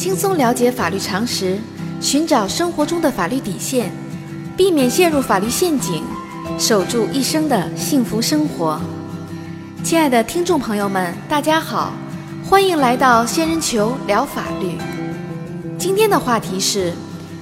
[0.00, 1.58] 轻松了解法律常识，
[2.00, 3.92] 寻找生活中的法律底线，
[4.56, 6.02] 避免陷入法律陷阱，
[6.58, 8.80] 守住一生的幸福生活。
[9.84, 11.92] 亲爱的听众朋友们，大家好，
[12.42, 14.78] 欢迎来到仙人球聊法律。
[15.76, 16.94] 今天的话题是：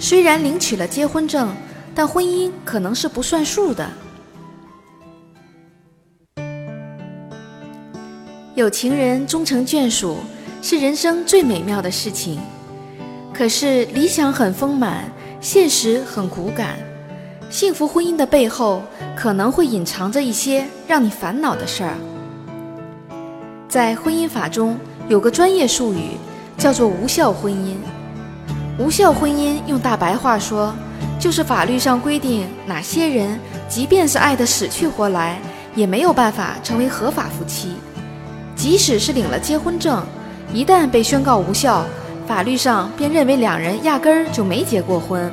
[0.00, 1.54] 虽然领取了结婚证，
[1.94, 3.86] 但婚姻可能是不算数的。
[8.54, 10.16] 有情人终成眷属。
[10.62, 12.40] 是人生最美妙的事情，
[13.36, 15.04] 可是理想很丰满，
[15.42, 16.78] 现实很骨感。
[17.50, 18.82] 幸福婚姻的背后，
[19.14, 21.92] 可能会隐藏着一些让你烦恼的事儿。
[23.68, 26.12] 在婚姻法中有个专业术语，
[26.56, 27.74] 叫做无效婚姻。
[28.78, 30.74] 无效婚姻用大白话说，
[31.20, 35.38] 就是法律上规定哪些人，即便是爱得死去活来，
[35.74, 37.74] 也没有办法成为合法夫妻，
[38.56, 40.02] 即使是领了结婚证。
[40.54, 41.84] 一旦被宣告无效，
[42.26, 45.32] 法律上便认为两人压根儿就没结过婚。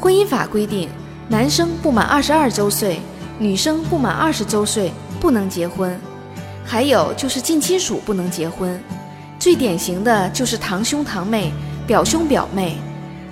[0.00, 0.88] 婚姻法规定，
[1.28, 3.00] 男生不满二十二周岁，
[3.38, 5.98] 女生不满二十周岁不能结婚。
[6.64, 8.80] 还有就是近亲属不能结婚，
[9.38, 11.52] 最典型的就是堂兄堂妹、
[11.86, 12.76] 表兄表妹，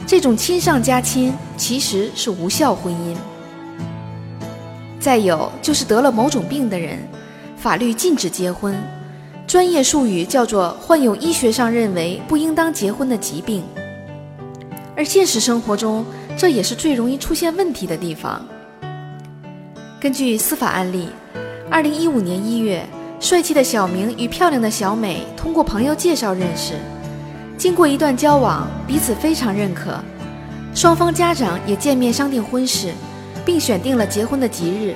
[0.06, 3.16] 这种亲上加亲其实是无效婚姻。
[5.00, 6.98] 再有就是得了某种病的人，
[7.56, 8.76] 法律禁止结婚。
[9.46, 13.62] 专业术语叫做患有医学上认为不应当结婚的疾病，
[14.96, 16.04] 而现实生活中，
[16.36, 18.44] 这也是最容易出现问题的地方。
[20.00, 21.08] 根据司法案例，
[21.70, 22.84] 二零一五年一月，
[23.20, 26.74] 帅气的小明与漂亮的小美通过朋友介绍认识，
[27.56, 29.96] 经过一段交往，彼此非常认可，
[30.74, 32.92] 双方家长也见面商定婚事，
[33.44, 34.92] 并选定了结婚的吉日。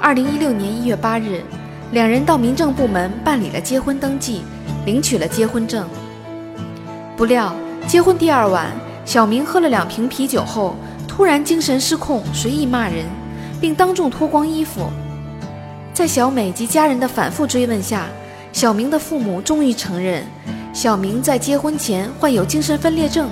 [0.00, 1.42] 二零一六年一月八日。
[1.92, 4.42] 两人到民政部门办理了结婚登记，
[4.86, 5.84] 领取了结婚证。
[7.16, 7.52] 不料，
[7.86, 8.70] 结婚第二晚，
[9.04, 10.76] 小明喝了两瓶啤酒后，
[11.08, 13.06] 突然精神失控，随意骂人，
[13.60, 14.88] 并当众脱光衣服。
[15.92, 18.06] 在小美及家人的反复追问下，
[18.52, 20.24] 小明的父母终于承认，
[20.72, 23.28] 小明在结婚前患有精神分裂症，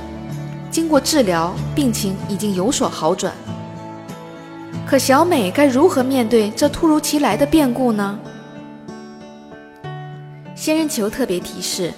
[0.69, 3.33] 经过治疗，病情已经有所好转。
[4.85, 8.19] 可小美该如何面对这突如其来的变故呢？
[10.59, 11.95] 仙人球特别提示：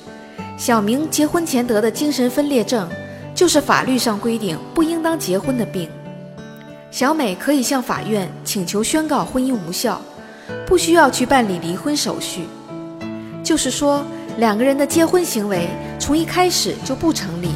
[0.59, 2.87] 小明结婚前得的精神分裂症，
[3.35, 5.89] 就是法律上规定不应当结婚的病。
[6.91, 9.99] 小美可以向法院请求宣告婚姻无效，
[10.67, 12.43] 不需要去办理离婚手续。
[13.43, 14.05] 就是说，
[14.37, 15.67] 两个人的结婚行为
[15.99, 17.49] 从一开始就不成立。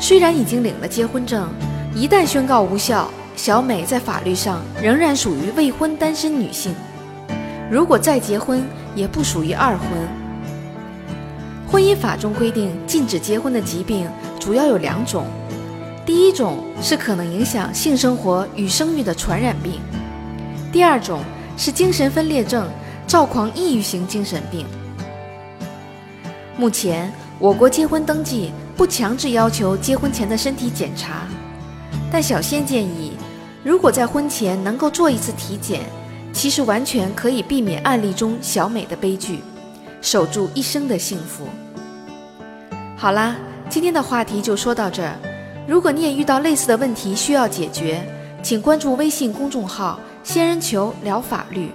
[0.00, 1.46] 虽然已经领了结婚证，
[1.94, 6.74] 一旦宣告无效，小美在法律上仍然属于未婚单身女性。
[7.70, 8.62] 如果再结婚，
[8.94, 9.88] 也不属于二婚。
[11.66, 14.08] 婚姻法中规定禁止结婚的疾病
[14.38, 15.26] 主要有两种，
[16.06, 19.80] 第一种是可能影响性生活与生育的传染病，
[20.70, 21.20] 第二种
[21.56, 22.68] 是精神分裂症、
[23.06, 24.66] 躁狂抑郁型精神病。
[26.56, 31.26] 目前，我国结婚登记不强制要求结婚前的身体检查，
[32.12, 33.14] 但小仙建议，
[33.64, 35.80] 如果在婚前能够做一次体检。
[36.34, 39.38] 其实完全可以避免案例中小美的悲剧，
[40.02, 41.46] 守住一生的幸福。
[42.96, 43.36] 好啦，
[43.70, 45.14] 今天的话题就说到这儿。
[45.66, 48.04] 如果你也遇到类似的问题需要解决，
[48.42, 51.70] 请关注微信公众号“仙人球聊法律”。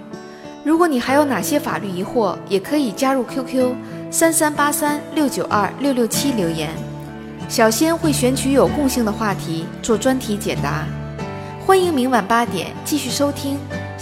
[0.62, 3.74] 如果你还有哪些法律疑惑，也可以加入 QQ
[4.10, 6.70] 三三八三六九二六六七留言，
[7.48, 10.86] 小仙会选取有共性的话题做专题解答。
[11.66, 13.58] 欢迎明晚八点继续收听。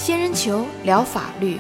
[0.09, 1.59] 仙人球聊法律。